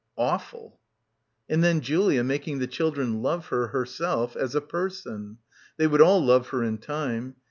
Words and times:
Awful... 0.17 0.79
And 1.47 1.63
then 1.63 1.79
Julia, 1.79 2.23
making 2.23 2.57
the 2.57 2.65
children 2.65 3.21
love 3.21 3.45
her, 3.49 3.67
herself, 3.67 4.35
as 4.35 4.55
a 4.55 4.59
person. 4.61 5.37
They 5.77 5.85
would 5.85 6.01
all 6.01 6.25
love 6.25 6.47
her 6.47 6.63
in 6.63 6.79
time. 6.79 7.35